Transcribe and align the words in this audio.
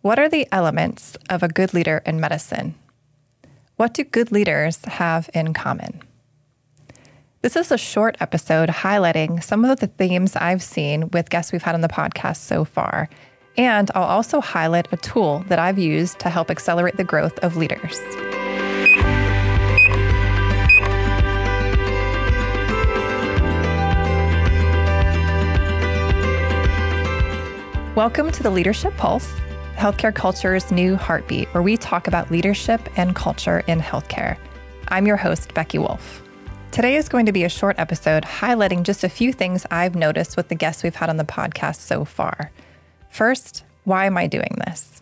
What 0.00 0.20
are 0.20 0.28
the 0.28 0.46
elements 0.52 1.16
of 1.28 1.42
a 1.42 1.48
good 1.48 1.74
leader 1.74 2.02
in 2.06 2.20
medicine? 2.20 2.76
What 3.74 3.94
do 3.94 4.04
good 4.04 4.30
leaders 4.30 4.78
have 4.84 5.28
in 5.34 5.52
common? 5.52 6.00
This 7.42 7.56
is 7.56 7.72
a 7.72 7.76
short 7.78 8.16
episode 8.20 8.68
highlighting 8.68 9.42
some 9.42 9.64
of 9.64 9.80
the 9.80 9.88
themes 9.88 10.36
I've 10.36 10.62
seen 10.62 11.10
with 11.10 11.30
guests 11.30 11.50
we've 11.50 11.64
had 11.64 11.74
on 11.74 11.80
the 11.80 11.88
podcast 11.88 12.36
so 12.36 12.64
far. 12.64 13.08
And 13.56 13.90
I'll 13.92 14.04
also 14.04 14.40
highlight 14.40 14.86
a 14.92 14.96
tool 14.98 15.44
that 15.48 15.58
I've 15.58 15.80
used 15.80 16.20
to 16.20 16.30
help 16.30 16.48
accelerate 16.48 16.96
the 16.96 17.02
growth 17.02 17.36
of 17.40 17.56
leaders. 17.56 17.98
Welcome 27.96 28.30
to 28.30 28.44
the 28.44 28.50
Leadership 28.50 28.96
Pulse, 28.96 29.28
healthcare 29.78 30.12
culture's 30.12 30.72
new 30.72 30.96
heartbeat, 30.96 31.46
where 31.54 31.62
we 31.62 31.76
talk 31.76 32.08
about 32.08 32.32
leadership 32.32 32.80
and 32.98 33.14
culture 33.14 33.60
in 33.68 33.78
healthcare. 33.78 34.36
I'm 34.88 35.06
your 35.06 35.16
host, 35.16 35.54
Becky 35.54 35.78
Wolf. 35.78 36.20
Today 36.72 36.96
is 36.96 37.08
going 37.08 37.26
to 37.26 37.32
be 37.32 37.44
a 37.44 37.48
short 37.48 37.78
episode 37.78 38.24
highlighting 38.24 38.82
just 38.82 39.04
a 39.04 39.08
few 39.08 39.32
things 39.32 39.64
I've 39.70 39.94
noticed 39.94 40.36
with 40.36 40.48
the 40.48 40.56
guests 40.56 40.82
we've 40.82 40.96
had 40.96 41.08
on 41.08 41.16
the 41.16 41.22
podcast 41.22 41.76
so 41.76 42.04
far. 42.04 42.50
First, 43.08 43.62
why 43.84 44.06
am 44.06 44.18
I 44.18 44.26
doing 44.26 44.56
this? 44.66 45.00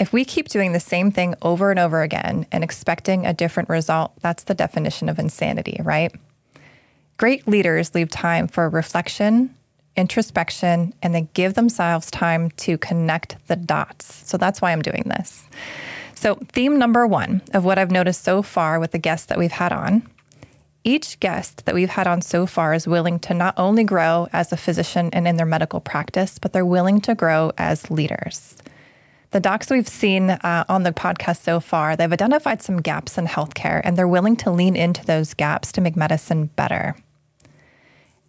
If 0.00 0.12
we 0.12 0.24
keep 0.24 0.48
doing 0.48 0.72
the 0.72 0.80
same 0.80 1.12
thing 1.12 1.36
over 1.40 1.70
and 1.70 1.78
over 1.78 2.02
again 2.02 2.44
and 2.50 2.64
expecting 2.64 3.24
a 3.24 3.32
different 3.32 3.68
result, 3.68 4.14
that's 4.20 4.42
the 4.42 4.54
definition 4.54 5.08
of 5.08 5.20
insanity, 5.20 5.80
right? 5.80 6.12
Great 7.18 7.46
leaders 7.46 7.94
leave 7.94 8.10
time 8.10 8.48
for 8.48 8.68
reflection, 8.68 9.54
introspection, 9.96 10.94
and 11.02 11.14
they 11.14 11.28
give 11.34 11.54
themselves 11.54 12.10
time 12.10 12.50
to 12.52 12.78
connect 12.78 13.36
the 13.48 13.56
dots. 13.56 14.28
So 14.28 14.36
that's 14.36 14.60
why 14.60 14.72
I'm 14.72 14.82
doing 14.82 15.04
this. 15.06 15.44
So, 16.14 16.36
theme 16.52 16.78
number 16.78 17.06
one 17.06 17.42
of 17.52 17.64
what 17.64 17.78
I've 17.78 17.90
noticed 17.90 18.22
so 18.22 18.42
far 18.42 18.78
with 18.78 18.92
the 18.92 18.98
guests 18.98 19.26
that 19.26 19.38
we've 19.38 19.50
had 19.50 19.72
on 19.72 20.08
each 20.84 21.20
guest 21.20 21.64
that 21.64 21.74
we've 21.74 21.90
had 21.90 22.06
on 22.06 22.20
so 22.20 22.46
far 22.46 22.74
is 22.74 22.86
willing 22.86 23.18
to 23.20 23.34
not 23.34 23.54
only 23.56 23.84
grow 23.84 24.28
as 24.32 24.52
a 24.52 24.56
physician 24.56 25.10
and 25.12 25.28
in 25.28 25.36
their 25.36 25.46
medical 25.46 25.80
practice, 25.80 26.38
but 26.38 26.52
they're 26.52 26.66
willing 26.66 27.00
to 27.02 27.14
grow 27.14 27.52
as 27.58 27.90
leaders. 27.90 28.56
The 29.30 29.40
docs 29.40 29.70
we've 29.70 29.88
seen 29.88 30.30
uh, 30.30 30.64
on 30.68 30.82
the 30.82 30.92
podcast 30.92 31.42
so 31.42 31.60
far, 31.60 31.96
they've 31.96 32.12
identified 32.12 32.62
some 32.62 32.82
gaps 32.82 33.16
in 33.16 33.26
healthcare 33.26 33.80
and 33.84 33.96
they're 33.96 34.08
willing 34.08 34.36
to 34.36 34.50
lean 34.50 34.76
into 34.76 35.04
those 35.06 35.34
gaps 35.34 35.72
to 35.72 35.80
make 35.80 35.96
medicine 35.96 36.46
better 36.46 36.96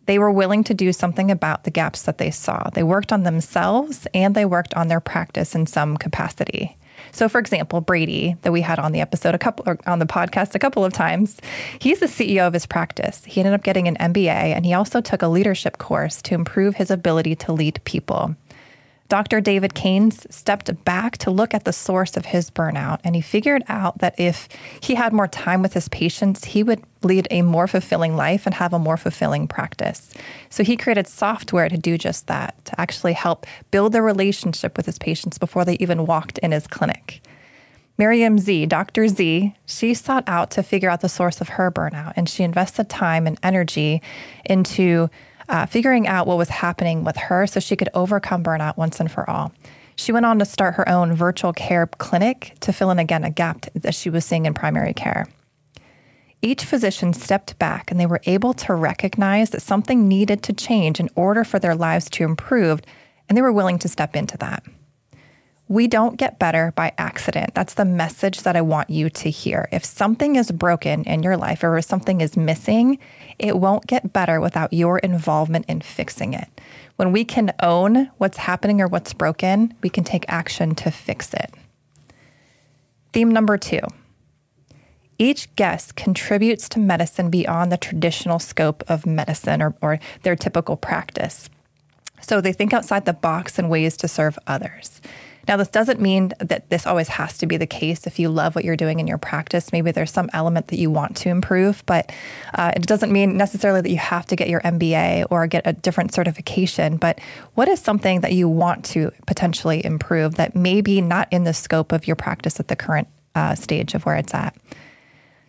they 0.05 0.19
were 0.19 0.31
willing 0.31 0.63
to 0.65 0.73
do 0.73 0.91
something 0.91 1.31
about 1.31 1.63
the 1.63 1.71
gaps 1.71 2.03
that 2.03 2.17
they 2.17 2.31
saw. 2.31 2.69
They 2.69 2.83
worked 2.83 3.13
on 3.13 3.23
themselves 3.23 4.07
and 4.13 4.35
they 4.35 4.45
worked 4.45 4.73
on 4.73 4.87
their 4.87 4.99
practice 4.99 5.55
in 5.55 5.65
some 5.65 5.97
capacity. 5.97 6.77
So, 7.11 7.29
for 7.29 7.39
example, 7.39 7.81
Brady, 7.81 8.37
that 8.41 8.51
we 8.51 8.61
had 8.61 8.79
on 8.79 8.91
the 8.91 9.01
episode 9.01 9.35
a 9.35 9.39
couple 9.39 9.75
on 9.85 9.99
the 9.99 10.05
podcast 10.05 10.55
a 10.55 10.59
couple 10.59 10.85
of 10.85 10.93
times, 10.93 11.39
he's 11.79 11.99
the 11.99 12.07
CEO 12.07 12.47
of 12.47 12.53
his 12.53 12.65
practice. 12.65 13.23
He 13.25 13.41
ended 13.41 13.53
up 13.53 13.63
getting 13.63 13.87
an 13.87 13.97
MBA 13.97 14.27
and 14.29 14.65
he 14.65 14.73
also 14.73 15.01
took 15.01 15.21
a 15.21 15.27
leadership 15.27 15.77
course 15.77 16.21
to 16.23 16.33
improve 16.33 16.75
his 16.75 16.91
ability 16.91 17.35
to 17.37 17.51
lead 17.51 17.79
people. 17.83 18.35
Dr. 19.13 19.41
David 19.41 19.75
Caines 19.75 20.25
stepped 20.35 20.83
back 20.85 21.19
to 21.19 21.29
look 21.29 21.53
at 21.53 21.65
the 21.65 21.71
source 21.71 22.17
of 22.17 22.25
his 22.25 22.49
burnout, 22.49 22.99
and 23.03 23.13
he 23.13 23.21
figured 23.21 23.61
out 23.67 23.99
that 23.99 24.19
if 24.19 24.49
he 24.81 24.95
had 24.95 25.13
more 25.13 25.27
time 25.27 25.61
with 25.61 25.73
his 25.73 25.87
patients, 25.89 26.45
he 26.45 26.63
would 26.63 26.81
lead 27.03 27.27
a 27.29 27.43
more 27.43 27.67
fulfilling 27.67 28.15
life 28.15 28.47
and 28.47 28.55
have 28.55 28.73
a 28.73 28.79
more 28.79 28.97
fulfilling 28.97 29.47
practice. 29.47 30.15
So 30.49 30.63
he 30.63 30.75
created 30.75 31.05
software 31.05 31.69
to 31.69 31.77
do 31.77 31.95
just 31.95 32.25
that, 32.25 32.65
to 32.65 32.81
actually 32.81 33.13
help 33.13 33.45
build 33.69 33.93
a 33.93 34.01
relationship 34.01 34.75
with 34.75 34.87
his 34.87 34.97
patients 34.97 35.37
before 35.37 35.63
they 35.63 35.75
even 35.75 36.07
walked 36.07 36.39
in 36.39 36.51
his 36.51 36.65
clinic. 36.65 37.21
Miriam 37.99 38.39
Z, 38.39 38.65
Dr. 38.65 39.07
Z, 39.07 39.53
she 39.67 39.93
sought 39.93 40.23
out 40.25 40.49
to 40.49 40.63
figure 40.63 40.89
out 40.89 41.01
the 41.01 41.07
source 41.07 41.39
of 41.39 41.49
her 41.49 41.71
burnout, 41.71 42.13
and 42.15 42.27
she 42.27 42.41
invested 42.41 42.89
time 42.89 43.27
and 43.27 43.37
energy 43.43 44.01
into 44.43 45.11
uh, 45.53 45.67
figuring 45.67 46.07
out 46.07 46.25
what 46.25 46.37
was 46.37 46.49
happening 46.49 47.03
with 47.03 47.15
her 47.15 47.45
so 47.45 47.59
she 47.59 47.75
could 47.75 47.89
overcome 47.93 48.43
burnout 48.43 48.75
once 48.75 48.99
and 48.99 49.11
for 49.11 49.29
all. 49.29 49.53
She 49.95 50.11
went 50.11 50.25
on 50.25 50.39
to 50.39 50.45
start 50.45 50.73
her 50.73 50.89
own 50.89 51.13
virtual 51.13 51.53
care 51.53 51.85
clinic 51.85 52.55
to 52.61 52.73
fill 52.73 52.89
in 52.89 52.97
again 52.97 53.23
a 53.23 53.29
gap 53.29 53.67
that 53.75 53.93
she 53.93 54.09
was 54.09 54.25
seeing 54.25 54.47
in 54.47 54.55
primary 54.55 54.93
care. 54.93 55.27
Each 56.41 56.65
physician 56.65 57.13
stepped 57.13 57.57
back 57.59 57.91
and 57.91 57.99
they 57.99 58.07
were 58.07 58.19
able 58.25 58.55
to 58.55 58.73
recognize 58.73 59.51
that 59.51 59.61
something 59.61 60.07
needed 60.07 60.41
to 60.43 60.53
change 60.53 60.99
in 60.99 61.09
order 61.15 61.43
for 61.43 61.59
their 61.59 61.75
lives 61.75 62.09
to 62.09 62.23
improve, 62.23 62.81
and 63.29 63.37
they 63.37 63.41
were 63.43 63.53
willing 63.53 63.77
to 63.79 63.87
step 63.87 64.15
into 64.15 64.37
that. 64.39 64.63
We 65.69 65.87
don't 65.87 66.17
get 66.17 66.39
better 66.39 66.73
by 66.75 66.93
accident. 66.97 67.55
That's 67.55 67.75
the 67.75 67.85
message 67.85 68.41
that 68.41 68.55
I 68.55 68.61
want 68.61 68.89
you 68.89 69.09
to 69.09 69.29
hear. 69.29 69.69
If 69.71 69.85
something 69.85 70.35
is 70.35 70.51
broken 70.51 71.03
in 71.05 71.23
your 71.23 71.37
life 71.37 71.63
or 71.63 71.77
if 71.77 71.85
something 71.85 72.21
is 72.21 72.35
missing, 72.35 72.99
it 73.39 73.57
won't 73.57 73.87
get 73.87 74.13
better 74.13 74.41
without 74.41 74.73
your 74.73 74.99
involvement 74.99 75.65
in 75.67 75.81
fixing 75.81 76.33
it. 76.33 76.49
When 76.97 77.11
we 77.11 77.23
can 77.23 77.53
own 77.61 78.11
what's 78.17 78.37
happening 78.37 78.81
or 78.81 78.87
what's 78.87 79.13
broken, 79.13 79.73
we 79.81 79.89
can 79.89 80.03
take 80.03 80.25
action 80.27 80.75
to 80.75 80.91
fix 80.91 81.33
it. 81.33 81.53
Theme 83.13 83.31
number 83.31 83.57
two 83.57 83.81
each 85.19 85.55
guest 85.55 85.95
contributes 85.95 86.67
to 86.69 86.79
medicine 86.79 87.29
beyond 87.29 87.71
the 87.71 87.77
traditional 87.77 88.39
scope 88.39 88.83
of 88.87 89.05
medicine 89.05 89.61
or, 89.61 89.75
or 89.81 89.99
their 90.23 90.35
typical 90.35 90.75
practice. 90.75 91.49
So 92.21 92.41
they 92.41 92.51
think 92.51 92.73
outside 92.73 93.05
the 93.05 93.13
box 93.13 93.59
in 93.59 93.69
ways 93.69 93.95
to 93.97 94.07
serve 94.07 94.39
others. 94.47 95.01
Now, 95.47 95.57
this 95.57 95.67
doesn't 95.67 95.99
mean 95.99 96.33
that 96.39 96.69
this 96.69 96.87
always 96.87 97.09
has 97.09 97.37
to 97.39 97.45
be 97.45 97.57
the 97.57 97.67
case. 97.67 98.07
If 98.07 98.17
you 98.17 98.29
love 98.29 98.55
what 98.55 98.63
you're 98.63 98.77
doing 98.77 98.99
in 98.99 99.07
your 99.07 99.17
practice, 99.17 99.71
maybe 99.71 99.91
there's 99.91 100.11
some 100.11 100.29
element 100.33 100.67
that 100.67 100.77
you 100.77 100.89
want 100.89 101.17
to 101.17 101.29
improve, 101.29 101.83
but 101.85 102.11
uh, 102.53 102.71
it 102.75 102.85
doesn't 102.87 103.11
mean 103.11 103.35
necessarily 103.35 103.81
that 103.81 103.89
you 103.89 103.97
have 103.97 104.25
to 104.27 104.35
get 104.35 104.49
your 104.49 104.61
MBA 104.61 105.25
or 105.29 105.45
get 105.47 105.63
a 105.65 105.73
different 105.73 106.13
certification. 106.13 106.97
But 106.97 107.19
what 107.55 107.67
is 107.67 107.79
something 107.79 108.21
that 108.21 108.33
you 108.33 108.47
want 108.47 108.85
to 108.85 109.11
potentially 109.27 109.85
improve 109.85 110.35
that 110.35 110.55
may 110.55 110.81
be 110.81 111.01
not 111.01 111.27
in 111.31 111.43
the 111.43 111.53
scope 111.53 111.91
of 111.91 112.07
your 112.07 112.15
practice 112.15 112.59
at 112.59 112.69
the 112.69 112.75
current 112.75 113.07
uh, 113.35 113.55
stage 113.55 113.93
of 113.93 114.05
where 114.05 114.15
it's 114.15 114.33
at? 114.33 114.55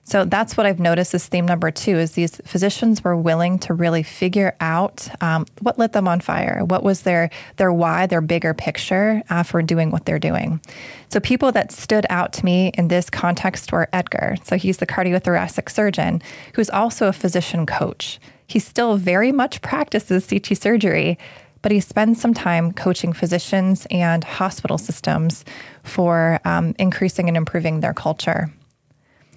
So 0.06 0.26
that's 0.26 0.54
what 0.56 0.66
I've 0.66 0.78
noticed 0.78 1.14
is 1.14 1.26
theme 1.26 1.46
number 1.46 1.70
two 1.70 1.96
is 1.96 2.12
these 2.12 2.36
physicians 2.44 3.02
were 3.02 3.16
willing 3.16 3.58
to 3.60 3.72
really 3.72 4.02
figure 4.02 4.54
out 4.60 5.08
um, 5.22 5.46
what 5.60 5.78
lit 5.78 5.92
them 5.92 6.06
on 6.06 6.20
fire, 6.20 6.62
what 6.64 6.82
was 6.82 7.02
their 7.02 7.30
their 7.56 7.72
why, 7.72 8.06
their 8.06 8.20
bigger 8.20 8.52
picture 8.52 9.22
uh, 9.30 9.42
for 9.42 9.62
doing 9.62 9.90
what 9.90 10.04
they're 10.04 10.18
doing. 10.18 10.60
So 11.08 11.20
people 11.20 11.52
that 11.52 11.72
stood 11.72 12.04
out 12.10 12.34
to 12.34 12.44
me 12.44 12.70
in 12.74 12.88
this 12.88 13.08
context 13.08 13.72
were 13.72 13.88
Edgar. 13.94 14.36
So 14.44 14.56
he's 14.56 14.76
the 14.76 14.86
cardiothoracic 14.86 15.70
surgeon 15.70 16.20
who's 16.54 16.68
also 16.68 17.08
a 17.08 17.12
physician 17.12 17.64
coach. 17.64 18.20
He 18.46 18.58
still 18.58 18.98
very 18.98 19.32
much 19.32 19.62
practices 19.62 20.26
CT 20.26 20.58
surgery, 20.58 21.18
but 21.62 21.72
he 21.72 21.80
spends 21.80 22.20
some 22.20 22.34
time 22.34 22.72
coaching 22.72 23.14
physicians 23.14 23.86
and 23.90 24.22
hospital 24.22 24.76
systems 24.76 25.46
for 25.82 26.40
um, 26.44 26.74
increasing 26.78 27.28
and 27.28 27.38
improving 27.38 27.80
their 27.80 27.94
culture. 27.94 28.52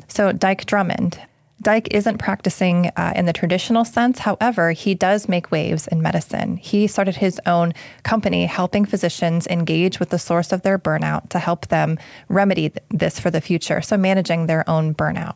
So, 0.07 0.31
Dike 0.31 0.65
Drummond. 0.65 1.19
Dike 1.61 1.87
isn't 1.91 2.19
practicing 2.19 2.91
uh, 2.95 3.13
in 3.15 3.25
the 3.25 3.33
traditional 3.33 3.83
sense. 3.83 4.19
However, 4.19 4.73
he 4.73 4.93
does 4.93 5.27
make 5.27 5.51
waves 5.51 5.87
in 5.87 6.03
medicine. 6.03 6.57
He 6.57 6.85
started 6.85 7.15
his 7.15 7.41
own 7.47 7.73
company 8.03 8.45
helping 8.45 8.85
physicians 8.85 9.47
engage 9.47 9.99
with 9.99 10.11
the 10.11 10.19
source 10.19 10.51
of 10.51 10.61
their 10.61 10.77
burnout 10.77 11.29
to 11.29 11.39
help 11.39 11.67
them 11.67 11.97
remedy 12.29 12.69
th- 12.69 12.83
this 12.89 13.19
for 13.19 13.31
the 13.31 13.41
future. 13.41 13.81
So, 13.81 13.97
managing 13.97 14.45
their 14.45 14.69
own 14.69 14.93
burnout. 14.93 15.35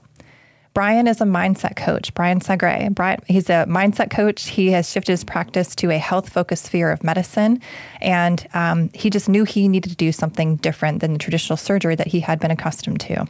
Brian 0.73 1.07
is 1.07 1.19
a 1.19 1.25
mindset 1.25 1.75
coach. 1.75 2.13
Brian 2.13 2.39
Sagre. 2.39 2.93
Brian, 2.93 3.19
he's 3.27 3.49
a 3.49 3.65
mindset 3.67 4.09
coach. 4.09 4.47
He 4.47 4.71
has 4.71 4.89
shifted 4.89 5.11
his 5.11 5.25
practice 5.25 5.75
to 5.75 5.91
a 5.91 5.97
health 5.97 6.29
focused 6.29 6.65
sphere 6.65 6.91
of 6.91 7.03
medicine. 7.03 7.59
And 7.99 8.47
um, 8.53 8.89
he 8.93 9.09
just 9.09 9.27
knew 9.27 9.43
he 9.43 9.67
needed 9.67 9.89
to 9.89 9.97
do 9.97 10.13
something 10.13 10.55
different 10.57 11.01
than 11.01 11.11
the 11.11 11.19
traditional 11.19 11.57
surgery 11.57 11.95
that 11.95 12.07
he 12.07 12.21
had 12.21 12.39
been 12.39 12.51
accustomed 12.51 13.01
to. 13.01 13.27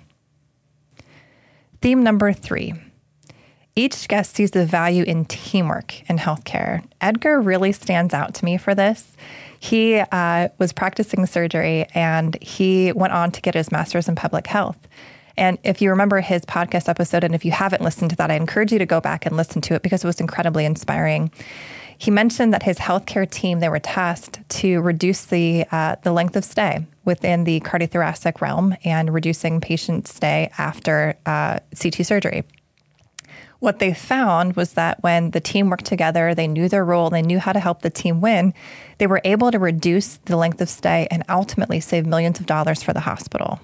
Theme 1.82 2.04
number 2.04 2.32
three. 2.32 2.74
Each 3.76 4.08
guest 4.08 4.36
sees 4.36 4.52
the 4.52 4.66
value 4.66 5.04
in 5.04 5.26
teamwork 5.26 6.08
in 6.10 6.18
healthcare. 6.18 6.84
Edgar 7.00 7.42
really 7.42 7.72
stands 7.72 8.14
out 8.14 8.36
to 8.36 8.46
me 8.46 8.58
for 8.58 8.76
this. 8.76 9.16
He 9.60 9.98
uh, 9.98 10.50
was 10.60 10.74
practicing 10.74 11.26
surgery 11.26 11.88
and 11.96 12.38
he 12.42 12.92
went 12.92 13.14
on 13.14 13.32
to 13.32 13.42
get 13.42 13.56
his 13.56 13.72
master's 13.72 14.08
in 14.08 14.16
public 14.16 14.46
health. 14.46 14.78
And 15.38 15.58
if 15.64 15.82
you 15.82 15.90
remember 15.90 16.20
his 16.20 16.46
podcast 16.46 16.90
episode, 16.90 17.24
and 17.24 17.34
if 17.34 17.46
you 17.46 17.52
haven't 17.52 17.82
listened 17.82 18.10
to 18.12 18.16
that, 18.18 18.30
I 18.30 18.36
encourage 18.36 18.72
you 18.72 18.80
to 18.80 18.86
go 18.86 19.00
back 19.00 19.26
and 19.26 19.38
listen 19.38 19.62
to 19.62 19.74
it 19.76 19.82
because 19.82 20.04
it 20.04 20.08
was 20.08 20.20
incredibly 20.20 20.66
inspiring. 20.66 21.32
He 22.02 22.10
mentioned 22.10 22.52
that 22.56 22.64
his 22.64 22.80
healthcare 22.80 23.30
team 23.30 23.60
they 23.60 23.70
were 23.70 23.78
tasked 23.78 24.40
to 24.62 24.82
reduce 24.82 25.26
the 25.26 25.66
uh, 25.72 25.98
the 26.02 26.12
length 26.12 26.36
of 26.36 26.44
stay 26.44 26.88
within 27.06 27.44
the 27.44 27.60
cardiothoracic 27.60 28.42
realm 28.42 28.76
and 28.84 29.14
reducing 29.14 29.62
patient 29.62 30.08
stay 30.08 30.50
after 30.58 31.16
uh, 31.28 31.60
CT 31.80 32.04
surgery. 32.04 32.44
What 33.60 33.78
they 33.78 33.94
found 33.94 34.56
was 34.56 34.74
that 34.74 35.04
when 35.04 35.30
the 35.30 35.40
team 35.40 35.70
worked 35.70 35.86
together, 35.86 36.34
they 36.34 36.48
knew 36.48 36.68
their 36.68 36.84
role, 36.84 37.12
they 37.12 37.22
knew 37.22 37.38
how 37.38 37.54
to 37.54 37.60
help 37.60 37.84
the 37.84 37.92
team 37.92 38.20
win, 38.20 38.56
they 38.98 39.06
were 39.06 39.22
able 39.24 39.52
to 39.52 39.60
reduce 39.60 40.18
the 40.26 40.38
length 40.38 40.60
of 40.60 40.70
stay 40.70 41.08
and 41.12 41.24
ultimately 41.30 41.80
save 41.80 42.08
millions 42.08 42.40
of 42.40 42.48
dollars 42.48 42.82
for 42.82 42.94
the 42.94 43.02
hospital. 43.02 43.60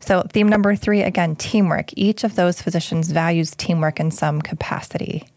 So, 0.00 0.22
theme 0.22 0.48
number 0.48 0.74
three 0.74 1.02
again, 1.02 1.36
teamwork. 1.36 1.90
Each 1.96 2.24
of 2.24 2.34
those 2.34 2.60
physicians 2.60 3.12
values 3.12 3.54
teamwork 3.54 4.00
in 4.00 4.10
some 4.10 4.42
capacity. 4.42 5.28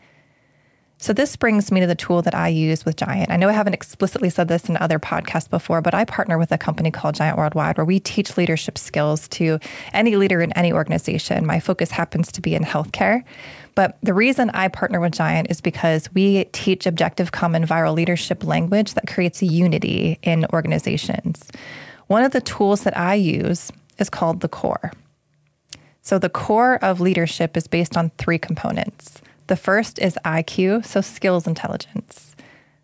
So, 1.01 1.13
this 1.13 1.38
brings 1.38 1.72
me 1.72 1.80
to 1.80 1.88
the 1.88 1.96
tool 1.96 2.22
that 2.24 2.36
I 2.36 2.50
use 2.50 2.84
with 2.84 2.98
Giant. 2.98 3.31
I 3.31 3.38
know 3.38 3.48
I 3.48 3.54
haven't 3.54 3.74
explicitly 3.74 4.30
said 4.30 4.50
this 4.50 4.68
in 4.68 4.75
other 4.75 5.00
podcasts 5.00 5.50
before, 5.50 5.81
but 5.81 5.94
I 5.94 6.04
partner 6.04 6.38
with 6.38 6.51
a 6.51 6.57
company 6.57 6.92
called 6.92 7.16
Giant 7.16 7.38
Worldwide 7.38 7.78
where 7.78 7.86
we 7.86 8.01
teach 8.01 8.36
leadership 8.36 8.78
skills 8.78 9.30
to 9.30 9.60
any 9.94 10.18
leader 10.18 10.42
in 10.42 10.51
any 10.57 10.74
organization. 10.74 11.46
My 11.46 11.62
focus 11.62 11.92
happens 11.92 12.34
to 12.34 12.42
be 12.42 12.54
in 12.54 12.63
healthcare. 12.63 13.24
But 13.75 13.98
the 14.04 14.13
reason 14.13 14.50
I 14.50 14.68
partner 14.68 15.00
with 15.00 15.13
Giant 15.13 15.50
is 15.50 15.62
because 15.62 16.13
we 16.13 16.44
teach 16.51 16.86
objective, 16.86 17.31
common, 17.31 17.66
viral 17.66 17.96
leadership 17.96 18.44
language 18.44 18.96
that 18.96 19.07
creates 19.07 19.42
unity 19.42 20.19
in 20.22 20.46
organizations. 20.51 21.50
One 22.07 22.25
of 22.25 22.34
the 22.34 22.42
tools 22.42 22.84
that 22.84 22.98
I 22.98 23.13
use 23.13 23.72
is 24.00 24.10
called 24.10 24.42
the 24.42 24.50
core. 24.50 24.92
So, 26.01 26.19
the 26.19 26.28
core 26.28 26.75
of 26.84 27.00
leadership 27.00 27.56
is 27.56 27.68
based 27.68 27.96
on 27.96 28.12
three 28.18 28.38
components 28.38 29.22
the 29.50 29.57
first 29.57 29.98
is 29.98 30.18
IQ, 30.24 30.86
so 30.86 31.01
skills 31.01 31.48
intelligence. 31.48 32.36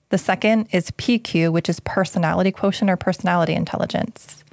The 0.09 0.17
second 0.17 0.67
is 0.71 0.89
PQ, 0.91 1.51
which 1.51 1.69
is 1.69 1.79
personality 1.79 2.51
quotient 2.51 2.89
or 2.89 2.97
personality 2.97 3.53
intelligence. 3.53 4.44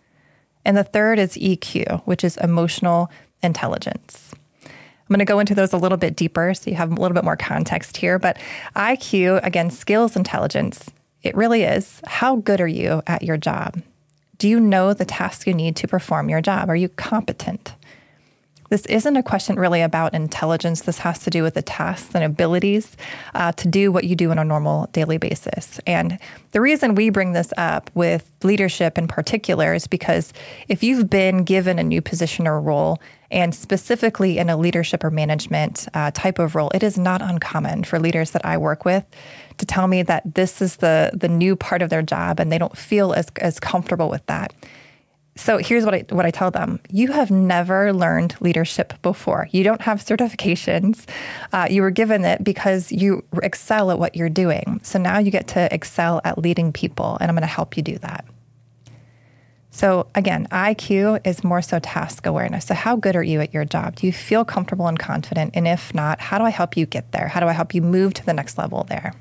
And 0.62 0.76
the 0.76 0.84
third 0.84 1.18
is 1.18 1.36
EQ, 1.36 2.02
which 2.02 2.22
is 2.22 2.36
emotional 2.36 3.10
intelligence. 3.42 4.34
I'm 4.64 5.08
going 5.08 5.20
to 5.20 5.24
go 5.24 5.40
into 5.40 5.54
those 5.54 5.72
a 5.72 5.78
little 5.78 5.96
bit 5.96 6.14
deeper 6.14 6.52
so 6.52 6.70
you 6.70 6.76
have 6.76 6.92
a 6.92 7.00
little 7.00 7.14
bit 7.14 7.24
more 7.24 7.36
context 7.36 7.96
here. 7.96 8.18
But 8.18 8.36
IQ, 8.76 9.42
again, 9.42 9.70
skills 9.70 10.14
intelligence, 10.14 10.90
it 11.22 11.34
really 11.34 11.62
is 11.62 12.02
how 12.06 12.36
good 12.36 12.60
are 12.60 12.68
you 12.68 13.02
at 13.06 13.22
your 13.22 13.38
job? 13.38 13.80
Do 14.36 14.50
you 14.50 14.60
know 14.60 14.92
the 14.92 15.06
tasks 15.06 15.46
you 15.46 15.54
need 15.54 15.76
to 15.76 15.88
perform 15.88 16.28
your 16.28 16.42
job? 16.42 16.68
Are 16.68 16.76
you 16.76 16.90
competent? 16.90 17.74
This 18.72 18.86
isn't 18.86 19.18
a 19.18 19.22
question 19.22 19.56
really 19.56 19.82
about 19.82 20.14
intelligence. 20.14 20.80
This 20.80 20.96
has 21.00 21.18
to 21.24 21.28
do 21.28 21.42
with 21.42 21.52
the 21.52 21.60
tasks 21.60 22.14
and 22.14 22.24
abilities 22.24 22.96
uh, 23.34 23.52
to 23.52 23.68
do 23.68 23.92
what 23.92 24.04
you 24.04 24.16
do 24.16 24.30
on 24.30 24.38
a 24.38 24.44
normal 24.44 24.86
daily 24.92 25.18
basis. 25.18 25.78
And 25.86 26.18
the 26.52 26.60
reason 26.62 26.94
we 26.94 27.10
bring 27.10 27.32
this 27.32 27.52
up 27.58 27.90
with 27.92 28.30
leadership 28.42 28.96
in 28.96 29.08
particular 29.08 29.74
is 29.74 29.86
because 29.86 30.32
if 30.68 30.82
you've 30.82 31.10
been 31.10 31.44
given 31.44 31.78
a 31.78 31.82
new 31.82 32.00
position 32.00 32.48
or 32.48 32.62
role, 32.62 32.98
and 33.30 33.54
specifically 33.54 34.38
in 34.38 34.48
a 34.48 34.56
leadership 34.56 35.04
or 35.04 35.10
management 35.10 35.86
uh, 35.92 36.10
type 36.12 36.38
of 36.38 36.54
role, 36.54 36.70
it 36.72 36.82
is 36.82 36.96
not 36.96 37.20
uncommon 37.20 37.84
for 37.84 37.98
leaders 37.98 38.30
that 38.30 38.46
I 38.46 38.56
work 38.56 38.86
with 38.86 39.04
to 39.58 39.66
tell 39.66 39.86
me 39.86 40.02
that 40.04 40.34
this 40.34 40.62
is 40.62 40.76
the 40.76 41.10
the 41.12 41.28
new 41.28 41.56
part 41.56 41.82
of 41.82 41.90
their 41.90 42.00
job 42.00 42.40
and 42.40 42.50
they 42.50 42.56
don't 42.56 42.78
feel 42.78 43.12
as, 43.12 43.26
as 43.36 43.60
comfortable 43.60 44.08
with 44.08 44.24
that. 44.28 44.54
So 45.34 45.56
here's 45.56 45.84
what 45.84 45.94
I 45.94 46.04
what 46.10 46.26
I 46.26 46.30
tell 46.30 46.50
them: 46.50 46.78
You 46.90 47.12
have 47.12 47.30
never 47.30 47.92
learned 47.92 48.36
leadership 48.40 48.92
before. 49.00 49.48
You 49.50 49.64
don't 49.64 49.80
have 49.80 50.04
certifications. 50.04 51.08
Uh, 51.52 51.68
you 51.70 51.80
were 51.82 51.90
given 51.90 52.24
it 52.24 52.44
because 52.44 52.92
you 52.92 53.24
excel 53.42 53.90
at 53.90 53.98
what 53.98 54.14
you're 54.14 54.28
doing. 54.28 54.80
So 54.82 54.98
now 54.98 55.18
you 55.18 55.30
get 55.30 55.48
to 55.48 55.72
excel 55.74 56.20
at 56.24 56.38
leading 56.38 56.72
people, 56.72 57.16
and 57.20 57.30
I'm 57.30 57.34
going 57.34 57.42
to 57.42 57.46
help 57.46 57.76
you 57.76 57.82
do 57.82 57.98
that. 57.98 58.26
So 59.74 60.06
again, 60.14 60.46
IQ 60.52 61.26
is 61.26 61.42
more 61.42 61.62
so 61.62 61.78
task 61.78 62.26
awareness. 62.26 62.66
So 62.66 62.74
how 62.74 62.94
good 62.94 63.16
are 63.16 63.22
you 63.22 63.40
at 63.40 63.54
your 63.54 63.64
job? 63.64 63.96
Do 63.96 64.06
you 64.06 64.12
feel 64.12 64.44
comfortable 64.44 64.86
and 64.86 64.98
confident? 64.98 65.52
And 65.54 65.66
if 65.66 65.94
not, 65.94 66.20
how 66.20 66.36
do 66.36 66.44
I 66.44 66.50
help 66.50 66.76
you 66.76 66.84
get 66.84 67.10
there? 67.12 67.28
How 67.28 67.40
do 67.40 67.46
I 67.46 67.52
help 67.52 67.74
you 67.74 67.80
move 67.80 68.12
to 68.14 68.26
the 68.26 68.34
next 68.34 68.58
level 68.58 68.84
there? 68.84 69.14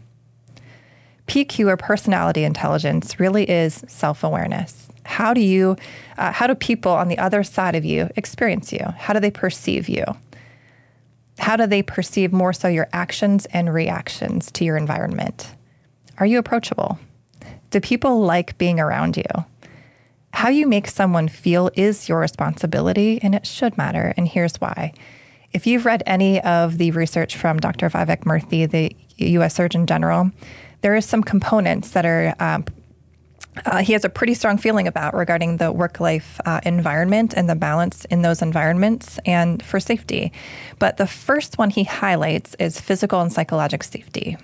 PQ 1.27 1.67
or 1.67 1.77
personality 1.77 2.43
intelligence 2.43 3.17
really 3.17 3.49
is 3.49 3.85
self 3.87 4.25
awareness. 4.25 4.89
How 5.11 5.33
do 5.33 5.41
you, 5.41 5.75
uh, 6.17 6.31
how 6.31 6.47
do 6.47 6.55
people 6.55 6.93
on 6.93 7.09
the 7.09 7.17
other 7.17 7.43
side 7.43 7.75
of 7.75 7.83
you 7.83 8.09
experience 8.15 8.71
you? 8.71 8.85
How 8.97 9.13
do 9.13 9.19
they 9.19 9.29
perceive 9.29 9.89
you? 9.89 10.05
How 11.37 11.57
do 11.57 11.67
they 11.67 11.83
perceive 11.83 12.31
more 12.31 12.53
so 12.53 12.69
your 12.69 12.87
actions 12.93 13.45
and 13.47 13.73
reactions 13.73 14.49
to 14.51 14.63
your 14.63 14.77
environment? 14.77 15.53
Are 16.17 16.25
you 16.25 16.39
approachable? 16.39 16.97
Do 17.71 17.81
people 17.81 18.21
like 18.21 18.57
being 18.57 18.79
around 18.79 19.17
you? 19.17 19.45
How 20.31 20.47
you 20.47 20.65
make 20.65 20.87
someone 20.87 21.27
feel 21.27 21.69
is 21.75 22.07
your 22.07 22.19
responsibility 22.19 23.19
and 23.21 23.35
it 23.35 23.45
should 23.45 23.77
matter. 23.77 24.13
And 24.15 24.29
here's 24.29 24.55
why. 24.61 24.93
If 25.51 25.67
you've 25.67 25.85
read 25.85 26.03
any 26.05 26.39
of 26.41 26.77
the 26.77 26.91
research 26.91 27.35
from 27.35 27.59
Dr. 27.59 27.89
Vivek 27.89 28.23
Murthy, 28.23 28.69
the 28.69 28.95
US 29.17 29.55
Surgeon 29.55 29.87
General, 29.87 30.31
there 30.81 30.95
are 30.95 31.01
some 31.01 31.21
components 31.21 31.91
that 31.91 32.05
are 32.05 32.33
um, 32.39 32.63
uh, 33.65 33.83
he 33.83 33.93
has 33.93 34.05
a 34.05 34.09
pretty 34.09 34.33
strong 34.33 34.57
feeling 34.57 34.87
about 34.87 35.13
regarding 35.13 35.57
the 35.57 35.71
work 35.71 35.99
life 35.99 36.39
uh, 36.45 36.61
environment 36.63 37.33
and 37.35 37.49
the 37.49 37.55
balance 37.55 38.05
in 38.05 38.21
those 38.21 38.41
environments 38.41 39.19
and 39.25 39.63
for 39.63 39.79
safety. 39.79 40.31
But 40.79 40.97
the 40.97 41.07
first 41.07 41.57
one 41.57 41.69
he 41.69 41.83
highlights 41.83 42.55
is 42.55 42.79
physical 42.79 43.19
and 43.19 43.31
psychological 43.31 43.87
safety. 43.87 44.37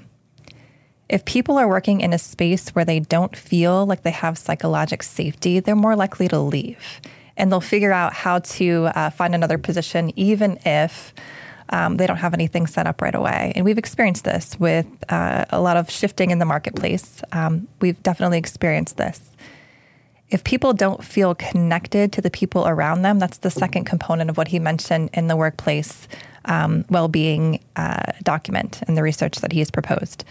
If 1.09 1.23
people 1.23 1.57
are 1.57 1.69
working 1.69 2.01
in 2.01 2.11
a 2.11 2.17
space 2.17 2.69
where 2.69 2.83
they 2.83 2.99
don't 2.99 3.35
feel 3.35 3.85
like 3.85 4.03
they 4.03 4.11
have 4.11 4.37
psychological 4.37 5.05
safety, 5.05 5.61
they're 5.61 5.75
more 5.75 5.95
likely 5.95 6.27
to 6.27 6.39
leave. 6.39 6.99
And 7.37 7.49
they'll 7.49 7.61
figure 7.61 7.93
out 7.93 8.13
how 8.13 8.39
to 8.39 8.89
uh, 8.93 9.09
find 9.11 9.33
another 9.33 9.57
position, 9.57 10.11
even 10.19 10.59
if 10.65 11.13
um, 11.69 11.97
they 11.97 12.07
don't 12.07 12.17
have 12.17 12.33
anything 12.33 12.67
set 12.67 12.87
up 12.87 13.01
right 13.01 13.15
away. 13.15 13.53
And 13.55 13.65
we've 13.65 13.77
experienced 13.77 14.23
this 14.23 14.59
with 14.59 14.87
uh, 15.09 15.45
a 15.49 15.61
lot 15.61 15.77
of 15.77 15.89
shifting 15.89 16.31
in 16.31 16.39
the 16.39 16.45
marketplace. 16.45 17.21
Um, 17.31 17.67
we've 17.81 18.01
definitely 18.03 18.37
experienced 18.37 18.97
this. 18.97 19.21
If 20.29 20.43
people 20.43 20.73
don't 20.73 21.03
feel 21.03 21.35
connected 21.35 22.11
to 22.13 22.21
the 22.21 22.29
people 22.29 22.67
around 22.67 23.01
them, 23.01 23.17
that's 23.17 23.37
the 23.37 23.49
second 23.49 23.85
component 23.85 24.29
of 24.29 24.37
what 24.37 24.49
he 24.49 24.59
mentioned 24.59 25.09
in 25.13 25.27
the 25.27 25.37
workplace 25.37 26.07
um, 26.45 26.85
well 26.89 27.07
being 27.07 27.63
uh, 27.75 28.11
document 28.23 28.81
and 28.87 28.97
the 28.97 29.03
research 29.03 29.37
that 29.37 29.51
he's 29.51 29.71
proposed. 29.71 30.23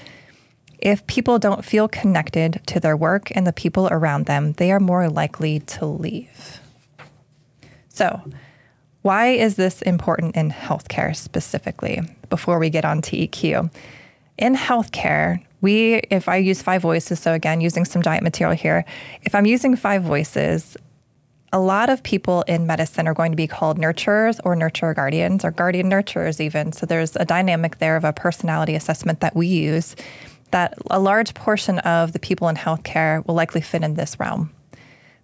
If 0.79 1.07
people 1.07 1.39
don't 1.39 1.65
feel 1.65 1.89
connected 1.89 2.61
to 2.67 2.81
their 2.81 2.97
work 2.97 3.35
and 3.35 3.47
the 3.47 3.53
people 3.53 3.89
around 3.91 4.27
them, 4.27 4.53
they 4.53 4.71
are 4.73 4.81
more 4.81 5.09
likely 5.09 5.61
to 5.61 5.87
leave. 5.87 6.61
So, 7.89 8.21
why 9.07 9.29
is 9.29 9.55
this 9.55 9.83
important 9.83 10.35
in 10.35 10.51
healthcare 10.51 11.15
specifically? 11.15 12.01
Before 12.29 12.59
we 12.59 12.71
get 12.71 12.85
on 12.85 13.03
to 13.03 13.17
EQ, 13.17 13.73
in 14.37 14.57
healthcare, 14.57 15.41
we, 15.61 16.01
if 16.11 16.29
I 16.29 16.39
use 16.39 16.61
five 16.61 16.83
voices, 16.83 17.21
so 17.21 17.33
again, 17.33 17.61
using 17.61 17.85
some 17.85 18.03
giant 18.03 18.25
material 18.25 18.57
here, 18.57 18.85
if 19.23 19.33
I'm 19.33 19.47
using 19.47 19.77
five 19.77 20.03
voices, 20.03 20.77
a 21.53 21.61
lot 21.61 21.89
of 21.89 22.03
people 22.03 22.43
in 22.49 22.67
medicine 22.67 23.07
are 23.07 23.15
going 23.15 23.31
to 23.31 23.37
be 23.37 23.47
called 23.47 23.79
nurturers 23.79 24.41
or 24.43 24.57
nurture 24.57 24.93
guardians 24.93 25.45
or 25.45 25.53
guardian 25.53 25.89
nurturers, 25.89 26.41
even. 26.41 26.73
So 26.73 26.85
there's 26.85 27.15
a 27.15 27.25
dynamic 27.25 27.79
there 27.79 27.97
of 27.97 28.03
a 28.03 28.13
personality 28.13 28.75
assessment 28.75 29.21
that 29.21 29.37
we 29.37 29.47
use 29.47 29.95
that 30.51 30.75
a 30.91 30.99
large 30.99 31.33
portion 31.35 31.79
of 31.79 32.13
the 32.13 32.19
people 32.19 32.49
in 32.49 32.57
healthcare 32.57 33.25
will 33.25 33.37
likely 33.37 33.61
fit 33.61 33.85
in 33.85 33.95
this 33.95 34.19
realm. 34.19 34.51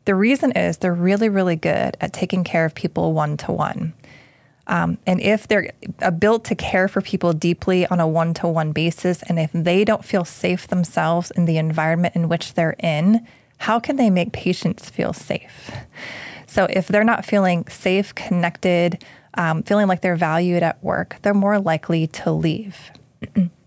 The 0.05 0.15
reason 0.15 0.53
is 0.53 0.79
they're 0.79 0.95
really, 0.95 1.29
really 1.29 1.57
good 1.57 1.97
at 2.01 2.13
taking 2.13 2.45
care 2.45 2.65
of 2.65 2.75
people 2.75 3.13
one 3.13 3.37
to 3.39 3.53
one. 3.53 3.95
and 4.67 4.99
if 5.07 5.47
they're 5.47 5.73
built 6.19 6.45
to 6.47 6.55
care 6.55 6.89
for 6.89 7.01
people 7.01 7.33
deeply 7.33 7.87
on 7.87 8.01
a 8.01 8.07
one 8.07 8.35
to 8.35 8.49
one 8.49 8.73
basis, 8.73 9.23
and 9.25 9.39
if 9.39 9.51
they 9.53 9.85
don't 9.85 10.05
feel 10.05 10.25
safe 10.25 10.67
themselves 10.69 11.31
in 11.33 11.45
the 11.45 11.59
environment 11.59 12.17
in 12.17 12.29
which 12.29 12.55
they're 12.55 12.77
in, 12.81 13.27
how 13.59 13.79
can 13.79 13.97
they 13.97 14.11
make 14.11 14.33
patients 14.33 14.91
feel 14.91 15.13
safe? 15.13 15.71
So, 16.47 16.67
if 16.69 16.89
they're 16.89 17.05
not 17.05 17.25
feeling 17.25 17.67
safe, 17.69 18.15
connected, 18.15 19.03
um, 19.35 19.63
feeling 19.63 19.87
like 19.87 20.03
they're 20.03 20.17
valued 20.17 20.63
at 20.63 20.83
work, 20.83 21.17
they're 21.23 21.33
more 21.33 21.59
likely 21.59 22.07
to 22.09 22.33
leave. 22.33 22.91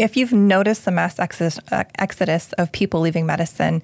if 0.00 0.16
you've 0.16 0.32
noticed 0.32 0.86
the 0.86 0.90
mass 0.90 1.18
exodus, 1.18 1.60
uh, 1.70 1.84
exodus 1.98 2.54
of 2.54 2.72
people 2.72 3.00
leaving 3.00 3.26
medicine, 3.26 3.82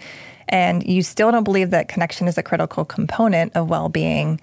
and 0.48 0.82
you 0.86 1.02
still 1.02 1.30
don't 1.30 1.44
believe 1.44 1.70
that 1.70 1.88
connection 1.88 2.26
is 2.26 2.38
a 2.38 2.42
critical 2.42 2.86
component 2.86 3.54
of 3.54 3.68
well 3.68 3.90
being, 3.90 4.40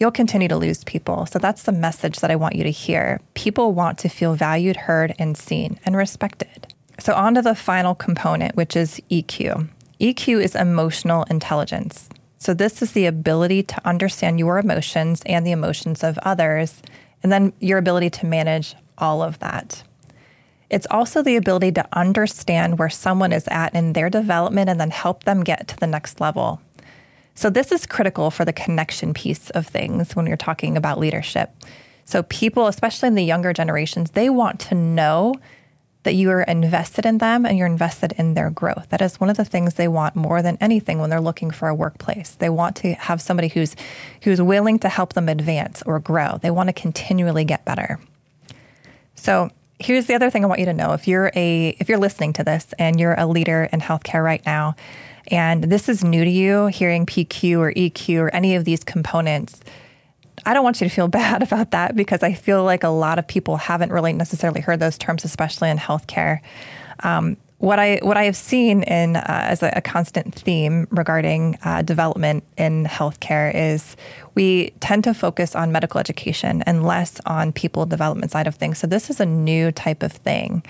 you'll 0.00 0.10
continue 0.10 0.48
to 0.48 0.56
lose 0.56 0.82
people. 0.82 1.24
So 1.26 1.38
that's 1.38 1.62
the 1.62 1.72
message 1.72 2.18
that 2.18 2.32
I 2.32 2.36
want 2.36 2.56
you 2.56 2.64
to 2.64 2.70
hear. 2.70 3.20
People 3.34 3.72
want 3.72 3.98
to 3.98 4.08
feel 4.08 4.34
valued, 4.34 4.76
heard, 4.76 5.14
and 5.18 5.36
seen 5.36 5.78
and 5.86 5.96
respected. 5.96 6.74
So, 6.98 7.14
on 7.14 7.34
to 7.34 7.42
the 7.42 7.54
final 7.54 7.94
component, 7.94 8.56
which 8.56 8.76
is 8.76 9.00
EQ. 9.10 9.68
EQ 10.00 10.42
is 10.42 10.54
emotional 10.54 11.24
intelligence. 11.24 12.08
So, 12.38 12.54
this 12.54 12.82
is 12.82 12.92
the 12.92 13.06
ability 13.06 13.64
to 13.64 13.86
understand 13.86 14.38
your 14.38 14.58
emotions 14.58 15.22
and 15.26 15.46
the 15.46 15.52
emotions 15.52 16.04
of 16.04 16.18
others, 16.18 16.82
and 17.22 17.32
then 17.32 17.52
your 17.60 17.78
ability 17.78 18.10
to 18.10 18.26
manage 18.26 18.76
all 18.96 19.22
of 19.22 19.40
that. 19.40 19.82
It's 20.74 20.88
also 20.90 21.22
the 21.22 21.36
ability 21.36 21.70
to 21.72 21.86
understand 21.92 22.80
where 22.80 22.90
someone 22.90 23.32
is 23.32 23.46
at 23.46 23.76
in 23.76 23.92
their 23.92 24.10
development 24.10 24.68
and 24.68 24.80
then 24.80 24.90
help 24.90 25.22
them 25.22 25.44
get 25.44 25.68
to 25.68 25.76
the 25.76 25.86
next 25.86 26.20
level. 26.20 26.60
So, 27.36 27.48
this 27.48 27.70
is 27.70 27.86
critical 27.86 28.32
for 28.32 28.44
the 28.44 28.52
connection 28.52 29.14
piece 29.14 29.50
of 29.50 29.68
things 29.68 30.16
when 30.16 30.26
you're 30.26 30.36
talking 30.36 30.76
about 30.76 30.98
leadership. 30.98 31.52
So, 32.04 32.24
people, 32.24 32.66
especially 32.66 33.06
in 33.06 33.14
the 33.14 33.22
younger 33.22 33.52
generations, 33.52 34.10
they 34.10 34.28
want 34.28 34.58
to 34.62 34.74
know 34.74 35.36
that 36.02 36.14
you 36.14 36.28
are 36.30 36.42
invested 36.42 37.06
in 37.06 37.18
them 37.18 37.46
and 37.46 37.56
you're 37.56 37.68
invested 37.68 38.12
in 38.18 38.34
their 38.34 38.50
growth. 38.50 38.88
That 38.88 39.00
is 39.00 39.20
one 39.20 39.30
of 39.30 39.36
the 39.36 39.44
things 39.44 39.74
they 39.74 39.86
want 39.86 40.16
more 40.16 40.42
than 40.42 40.58
anything 40.60 40.98
when 40.98 41.08
they're 41.08 41.20
looking 41.20 41.52
for 41.52 41.68
a 41.68 41.74
workplace. 41.74 42.32
They 42.32 42.50
want 42.50 42.74
to 42.78 42.94
have 42.94 43.22
somebody 43.22 43.46
who's 43.46 43.76
who's 44.22 44.42
willing 44.42 44.80
to 44.80 44.88
help 44.88 45.12
them 45.12 45.28
advance 45.28 45.84
or 45.86 46.00
grow. 46.00 46.38
They 46.42 46.50
want 46.50 46.68
to 46.68 46.72
continually 46.72 47.44
get 47.44 47.64
better. 47.64 48.00
So, 49.14 49.50
here's 49.78 50.06
the 50.06 50.14
other 50.14 50.30
thing 50.30 50.44
I 50.44 50.48
want 50.48 50.60
you 50.60 50.66
to 50.66 50.72
know. 50.72 50.92
If 50.92 51.08
you're 51.08 51.30
a 51.34 51.76
if 51.80 51.88
you're 51.88 51.98
listening 51.98 52.32
to 52.34 52.44
this 52.44 52.72
and 52.78 52.98
you're 52.98 53.14
a 53.14 53.26
leader 53.26 53.68
in 53.72 53.80
healthcare 53.80 54.22
right 54.22 54.44
now, 54.46 54.76
and 55.28 55.64
this 55.64 55.88
is 55.88 56.04
new 56.04 56.24
to 56.24 56.30
you, 56.30 56.66
hearing 56.66 57.06
PQ 57.06 57.58
or 57.58 57.72
EQ 57.72 58.18
or 58.20 58.34
any 58.34 58.54
of 58.54 58.64
these 58.64 58.84
components, 58.84 59.60
I 60.46 60.54
don't 60.54 60.64
want 60.64 60.80
you 60.80 60.88
to 60.88 60.94
feel 60.94 61.08
bad 61.22 61.42
about 61.42 61.70
that 61.72 61.96
because 61.96 62.22
I 62.22 62.32
feel 62.32 62.64
like 62.64 62.84
a 62.84 62.88
lot 62.88 63.18
of 63.18 63.26
people 63.26 63.56
haven't 63.56 63.92
really 63.92 64.12
necessarily 64.12 64.60
heard 64.60 64.80
those 64.80 64.98
terms, 64.98 65.24
especially 65.24 65.70
in 65.70 65.78
healthcare. 65.78 66.40
Um, 67.00 67.36
what 67.58 67.78
I 67.78 67.98
what 68.02 68.16
I 68.16 68.24
have 68.24 68.36
seen 68.36 68.82
in 68.82 69.16
uh, 69.16 69.22
as 69.26 69.62
a, 69.62 69.72
a, 69.76 69.80
constant 69.80 70.34
theme 70.34 70.86
regarding 70.90 71.56
uh, 71.62 71.82
development 71.82 72.44
in 72.58 72.84
healthcare 72.84 73.54
is 73.54 73.96
we 74.34 74.70
tend 74.80 75.04
to 75.04 75.14
focus 75.14 75.54
on 75.54 75.70
medical 75.70 76.00
education 76.00 76.62
and 76.62 76.84
less 76.84 77.20
on 77.26 77.52
people 77.52 77.86
development 77.86 78.32
side 78.32 78.46
of 78.46 78.56
things. 78.56 78.78
So 78.78 78.86
this 78.86 79.08
is 79.08 79.20
a 79.20 79.26
new 79.26 79.70
type 79.70 80.02
of 80.02 80.12
thing. 80.12 80.64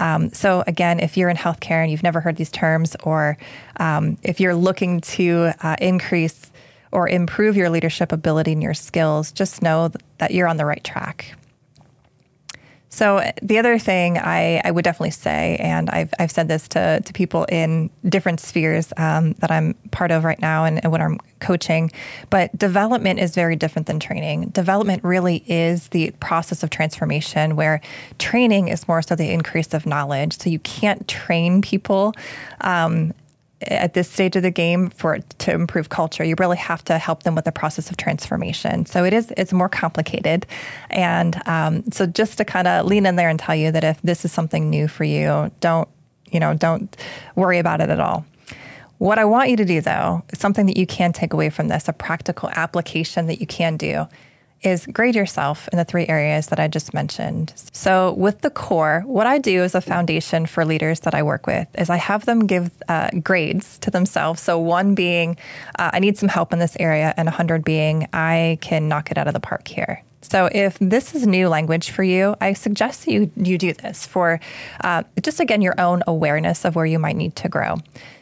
Um, 0.00 0.32
so 0.32 0.62
again, 0.66 1.00
if 1.00 1.16
you're 1.16 1.30
in 1.30 1.36
healthcare 1.36 1.82
and 1.82 1.90
you've 1.90 2.02
never 2.02 2.20
heard 2.20 2.36
these 2.36 2.52
terms, 2.52 2.94
or 3.02 3.36
um, 3.78 4.18
if 4.22 4.38
you're 4.38 4.54
looking 4.54 5.00
to 5.00 5.52
uh, 5.62 5.76
increase 5.80 6.52
or 6.92 7.08
improve 7.08 7.56
your 7.56 7.70
leadership 7.70 8.12
ability 8.12 8.52
and 8.52 8.62
your 8.62 8.74
skills, 8.74 9.32
just 9.32 9.62
know 9.62 9.90
that 10.18 10.30
you're 10.30 10.46
on 10.46 10.56
the 10.56 10.64
right 10.64 10.84
track. 10.84 11.34
So 12.90 13.22
the 13.42 13.58
other 13.58 13.78
thing 13.78 14.18
I, 14.18 14.62
I 14.64 14.70
would 14.70 14.84
definitely 14.84 15.10
say, 15.10 15.56
and 15.60 15.90
I've, 15.90 16.12
I've 16.18 16.30
said 16.30 16.48
this 16.48 16.68
to, 16.68 17.00
to 17.04 17.12
people 17.12 17.44
in 17.44 17.90
different 18.08 18.40
spheres 18.40 18.92
um, 18.96 19.34
that 19.34 19.50
I'm 19.50 19.74
part 19.90 20.10
of 20.10 20.24
right 20.24 20.40
now 20.40 20.64
and, 20.64 20.82
and 20.82 20.90
when 20.90 21.02
I'm 21.02 21.18
coaching, 21.40 21.90
but 22.30 22.56
development 22.56 23.20
is 23.20 23.34
very 23.34 23.56
different 23.56 23.86
than 23.86 24.00
training. 24.00 24.48
Development 24.48 25.04
really 25.04 25.44
is 25.46 25.88
the 25.88 26.10
process 26.12 26.62
of 26.62 26.70
transformation 26.70 27.56
where 27.56 27.80
training 28.18 28.68
is 28.68 28.88
more 28.88 29.02
so 29.02 29.14
the 29.14 29.30
increase 29.30 29.74
of 29.74 29.84
knowledge. 29.84 30.38
So 30.38 30.48
you 30.48 30.58
can't 30.60 31.06
train 31.06 31.60
people 31.60 32.14
um, 32.62 33.12
at 33.62 33.94
this 33.94 34.08
stage 34.08 34.36
of 34.36 34.42
the 34.42 34.50
game 34.50 34.88
for 34.90 35.18
to 35.18 35.52
improve 35.52 35.88
culture 35.88 36.22
you 36.22 36.36
really 36.38 36.56
have 36.56 36.84
to 36.84 36.96
help 36.96 37.24
them 37.24 37.34
with 37.34 37.44
the 37.44 37.52
process 37.52 37.90
of 37.90 37.96
transformation. 37.96 38.86
So 38.86 39.04
it 39.04 39.12
is 39.12 39.32
it's 39.36 39.52
more 39.52 39.68
complicated. 39.68 40.46
And 40.90 41.40
um, 41.46 41.90
so 41.90 42.06
just 42.06 42.38
to 42.38 42.44
kind 42.44 42.68
of 42.68 42.86
lean 42.86 43.04
in 43.04 43.16
there 43.16 43.28
and 43.28 43.38
tell 43.38 43.56
you 43.56 43.72
that 43.72 43.82
if 43.82 44.00
this 44.02 44.24
is 44.24 44.32
something 44.32 44.70
new 44.70 44.86
for 44.86 45.04
you 45.04 45.50
don't 45.60 45.88
you 46.30 46.38
know 46.38 46.54
don't 46.54 46.96
worry 47.34 47.58
about 47.58 47.80
it 47.80 47.90
at 47.90 48.00
all. 48.00 48.24
What 48.98 49.18
i 49.18 49.24
want 49.24 49.50
you 49.50 49.56
to 49.56 49.64
do 49.64 49.80
though 49.80 50.22
is 50.32 50.38
something 50.38 50.66
that 50.66 50.76
you 50.76 50.86
can 50.86 51.12
take 51.12 51.32
away 51.32 51.50
from 51.50 51.68
this 51.68 51.88
a 51.88 51.92
practical 51.92 52.50
application 52.50 53.26
that 53.26 53.40
you 53.40 53.46
can 53.46 53.76
do 53.76 54.06
is 54.62 54.86
grade 54.86 55.14
yourself 55.14 55.68
in 55.72 55.78
the 55.78 55.84
three 55.84 56.06
areas 56.08 56.48
that 56.48 56.58
I 56.58 56.68
just 56.68 56.92
mentioned. 56.92 57.52
So, 57.72 58.14
with 58.14 58.40
the 58.40 58.50
core, 58.50 59.02
what 59.06 59.26
I 59.26 59.38
do 59.38 59.62
as 59.62 59.74
a 59.74 59.80
foundation 59.80 60.46
for 60.46 60.64
leaders 60.64 61.00
that 61.00 61.14
I 61.14 61.22
work 61.22 61.46
with 61.46 61.68
is 61.78 61.90
I 61.90 61.96
have 61.96 62.26
them 62.26 62.46
give 62.46 62.70
uh, 62.88 63.10
grades 63.22 63.78
to 63.78 63.90
themselves. 63.90 64.40
So, 64.42 64.58
one 64.58 64.94
being, 64.94 65.36
uh, 65.78 65.90
I 65.92 66.00
need 66.00 66.18
some 66.18 66.28
help 66.28 66.52
in 66.52 66.58
this 66.58 66.76
area, 66.80 67.14
and 67.16 67.26
100 67.26 67.64
being, 67.64 68.08
I 68.12 68.58
can 68.60 68.88
knock 68.88 69.10
it 69.10 69.18
out 69.18 69.28
of 69.28 69.34
the 69.34 69.40
park 69.40 69.68
here. 69.68 70.02
So, 70.22 70.48
if 70.52 70.76
this 70.80 71.14
is 71.14 71.26
new 71.26 71.48
language 71.48 71.90
for 71.90 72.02
you, 72.02 72.34
I 72.40 72.52
suggest 72.52 73.04
that 73.04 73.12
you, 73.12 73.30
you 73.36 73.56
do 73.58 73.72
this 73.72 74.06
for 74.06 74.40
uh, 74.82 75.04
just 75.22 75.40
again 75.40 75.62
your 75.62 75.80
own 75.80 76.02
awareness 76.06 76.64
of 76.64 76.74
where 76.74 76.86
you 76.86 76.98
might 76.98 77.16
need 77.16 77.36
to 77.36 77.48
grow. 77.48 77.76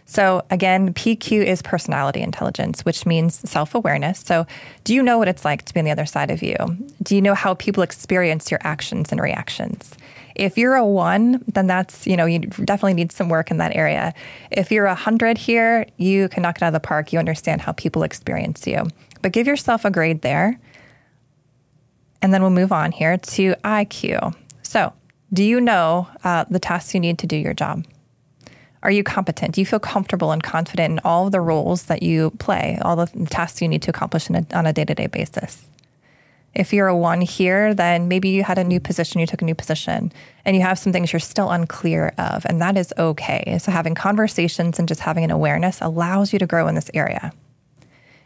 So, 0.09 0.43
again, 0.51 0.95
PQ 0.95 1.45
is 1.45 1.63
personality 1.63 2.21
intelligence, 2.21 2.85
which 2.85 3.05
means 3.05 3.49
self 3.49 3.75
awareness. 3.75 4.21
So, 4.21 4.47
do 4.85 4.95
you 4.95 5.03
know 5.03 5.19
what 5.19 5.27
it's 5.27 5.45
like 5.45 5.65
to 5.65 5.75
be 5.75 5.81
on 5.81 5.85
the 5.85 5.91
other 5.91 6.07
side 6.07 6.31
of 6.31 6.45
you? 6.45 6.57
Do 7.03 7.17
you 7.17 7.21
know 7.21 7.35
how 7.35 7.55
people 7.55 7.83
experience 7.83 8.51
your 8.51 8.61
actions 8.63 9.11
and 9.11 9.21
reactions? 9.21 9.97
If 10.37 10.57
you're 10.57 10.77
a 10.77 10.87
one, 10.87 11.43
then 11.53 11.67
that's, 11.67 12.07
you 12.07 12.17
know, 12.17 12.25
you 12.25 12.39
definitely 12.39 12.95
need 12.95 13.11
some 13.11 13.29
work 13.29 13.51
in 13.51 13.57
that 13.57 13.75
area. 13.75 14.15
If 14.53 14.71
you're 14.71 14.87
a 14.87 14.95
hundred 14.95 15.39
here, 15.39 15.87
you 15.97 16.29
can 16.29 16.43
knock 16.43 16.57
it 16.57 16.63
out 16.63 16.69
of 16.69 16.75
the 16.75 16.81
park. 16.81 17.13
You 17.13 17.19
understand 17.19 17.63
how 17.63 17.73
people 17.73 18.05
experience 18.05 18.65
you. 18.67 18.87
But 19.23 19.33
give 19.33 19.49
yourself 19.49 19.85
a 19.85 19.91
grade 19.91 20.23
there. 20.23 20.61
And 22.23 22.33
then 22.33 22.43
we'll 22.43 22.51
move 22.51 22.71
on 22.71 22.93
here 22.93 23.17
to 23.17 23.55
IQ. 23.65 24.37
So, 24.63 24.93
do 25.33 25.43
you 25.43 25.61
know 25.61 26.07
uh, 26.23 26.45
the 26.49 26.61
tasks 26.61 26.95
you 26.95 27.01
need 27.01 27.19
to 27.19 27.27
do 27.27 27.37
your 27.37 27.55
job? 27.55 27.85
Are 28.87 28.93
you 28.93 29.03
competent? 29.03 29.57
Do 29.57 29.61
you 29.61 29.67
feel 29.67 29.81
comfortable 29.81 30.31
and 30.31 30.41
confident 30.41 30.93
in 30.93 31.01
all 31.01 31.27
of 31.27 31.33
the 31.33 31.41
roles 31.41 31.87
that 31.87 32.05
you 32.05 32.31
play, 32.39 32.79
all 32.83 32.95
the 32.95 33.07
tasks 33.27 33.61
you 33.61 33.67
need 33.67 33.83
to 33.83 33.91
accomplish 33.91 34.31
a, 34.31 34.47
on 34.55 34.65
a 34.65 34.73
day 34.73 34.85
to 34.85 34.95
day 34.95 35.09
basis? 35.09 35.65
If 36.55 36.73
you're 36.73 36.87
a 36.87 36.97
one 36.97 37.21
here, 37.21 37.75
then 37.75 38.07
maybe 38.07 38.29
you 38.29 38.45
had 38.45 38.59
a 38.59 38.63
new 38.65 38.79
position, 38.79 39.21
you 39.21 39.27
took 39.27 39.43
a 39.43 39.45
new 39.45 39.57
position, 39.57 40.13
and 40.45 40.55
you 40.55 40.63
have 40.63 40.79
some 40.79 40.93
things 40.93 41.13
you're 41.13 41.19
still 41.19 41.51
unclear 41.51 42.15
of, 42.17 42.47
and 42.47 42.63
that 42.63 42.79
is 42.79 42.95
okay. 42.97 43.59
So, 43.61 43.73
having 43.73 43.97
conversations 43.97 44.79
and 44.79 44.87
just 44.87 45.01
having 45.01 45.25
an 45.25 45.33
awareness 45.33 45.81
allows 45.81 46.33
you 46.33 46.39
to 46.39 46.47
grow 46.47 46.69
in 46.69 46.77
this 46.77 46.91
area. 46.95 47.33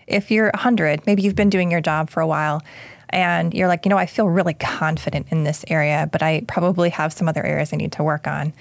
If 0.06 0.30
you're 0.30 0.50
100, 0.52 1.06
maybe 1.06 1.22
you've 1.22 1.36
been 1.36 1.48
doing 1.48 1.70
your 1.70 1.80
job 1.80 2.10
for 2.10 2.20
a 2.20 2.26
while 2.26 2.62
and 3.08 3.54
you're 3.54 3.66
like, 3.66 3.86
you 3.86 3.88
know, 3.88 3.96
I 3.96 4.04
feel 4.04 4.28
really 4.28 4.54
confident 4.54 5.28
in 5.30 5.44
this 5.44 5.64
area, 5.68 6.06
but 6.12 6.22
I 6.22 6.42
probably 6.46 6.90
have 6.90 7.14
some 7.14 7.30
other 7.30 7.46
areas 7.46 7.72
I 7.72 7.76
need 7.76 7.92
to 7.92 8.02
work 8.02 8.26
on, 8.26 8.52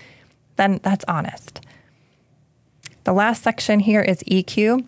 then 0.55 0.79
that's 0.81 1.03
honest. 1.05 1.59
The 3.05 3.13
last 3.13 3.43
section 3.43 3.79
here 3.79 4.01
is 4.01 4.23
EQ. 4.23 4.85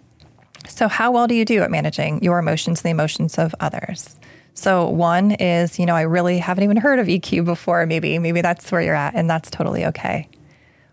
So, 0.68 0.88
how 0.88 1.12
well 1.12 1.28
do 1.28 1.36
you 1.36 1.46
do 1.46 1.62
at 1.62 1.72
managing 1.72 2.24
your 2.24 2.40
emotions 2.40 2.80
and 2.80 2.86
the 2.86 2.90
emotions 2.92 3.38
of 3.38 3.56
others? 3.60 4.18
So, 4.54 4.88
one 4.90 5.32
is, 5.32 5.80
you 5.80 5.86
know, 5.86 5.96
I 5.96 6.02
really 6.02 6.38
haven't 6.38 6.64
even 6.64 6.78
heard 6.78 7.00
of 7.00 7.08
EQ 7.08 7.46
before, 7.46 7.86
maybe. 7.86 8.20
Maybe 8.20 8.42
that's 8.42 8.72
where 8.72 8.82
you're 8.82 8.96
at, 8.96 9.16
and 9.16 9.30
that's 9.30 9.50
totally 9.50 9.86
okay. 9.86 10.28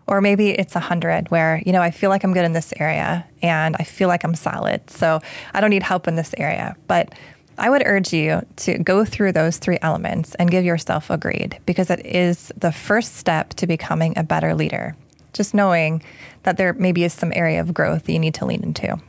Or 0.07 0.21
maybe 0.21 0.49
it's 0.49 0.75
a 0.75 0.79
100 0.79 1.29
where, 1.29 1.61
you 1.65 1.71
know, 1.71 1.81
I 1.81 1.91
feel 1.91 2.09
like 2.09 2.23
I'm 2.23 2.33
good 2.33 2.45
in 2.45 2.53
this 2.53 2.73
area 2.77 3.27
and 3.43 3.75
I 3.77 3.83
feel 3.83 4.07
like 4.07 4.23
I'm 4.23 4.33
solid. 4.33 4.89
So, 4.89 5.21
I 5.53 5.61
don't 5.61 5.69
need 5.69 5.83
help 5.83 6.07
in 6.07 6.15
this 6.15 6.33
area. 6.37 6.75
But 6.87 7.13
I 7.57 7.69
would 7.69 7.83
urge 7.85 8.13
you 8.13 8.41
to 8.55 8.77
go 8.79 9.03
through 9.03 9.33
those 9.33 9.57
three 9.57 9.77
elements 9.81 10.33
and 10.35 10.49
give 10.49 10.63
yourself 10.63 11.09
a 11.09 11.17
grade 11.17 11.59
because 11.65 11.89
it 11.89 12.05
is 12.05 12.53
the 12.57 12.71
first 12.71 13.17
step 13.17 13.49
to 13.55 13.67
becoming 13.67 14.17
a 14.17 14.23
better 14.23 14.55
leader 14.55 14.95
just 15.33 15.53
knowing 15.53 16.03
that 16.43 16.57
there 16.57 16.73
maybe 16.73 17.03
is 17.03 17.13
some 17.13 17.31
area 17.35 17.61
of 17.61 17.73
growth 17.73 18.05
that 18.05 18.13
you 18.13 18.19
need 18.19 18.33
to 18.35 18.45
lean 18.45 18.63
into. 18.63 18.99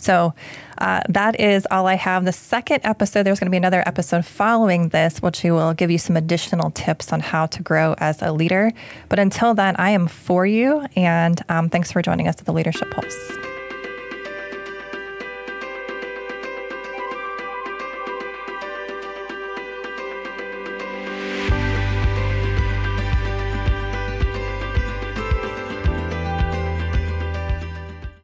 So 0.00 0.32
uh, 0.78 1.02
that 1.08 1.40
is 1.40 1.66
all 1.72 1.86
I 1.88 1.94
have. 1.94 2.24
The 2.24 2.32
second 2.32 2.82
episode, 2.84 3.24
there's 3.24 3.40
going 3.40 3.48
to 3.48 3.50
be 3.50 3.56
another 3.56 3.82
episode 3.84 4.24
following 4.24 4.90
this, 4.90 5.20
which 5.20 5.42
will 5.42 5.74
give 5.74 5.90
you 5.90 5.98
some 5.98 6.16
additional 6.16 6.70
tips 6.70 7.12
on 7.12 7.18
how 7.18 7.46
to 7.46 7.62
grow 7.62 7.94
as 7.98 8.22
a 8.22 8.32
leader. 8.32 8.72
But 9.08 9.18
until 9.18 9.54
then, 9.54 9.74
I 9.76 9.90
am 9.90 10.06
for 10.06 10.46
you. 10.46 10.86
And 10.94 11.42
um, 11.48 11.68
thanks 11.68 11.90
for 11.90 12.00
joining 12.00 12.28
us 12.28 12.36
at 12.38 12.44
the 12.44 12.52
Leadership 12.52 12.90
Pulse. 12.92 13.57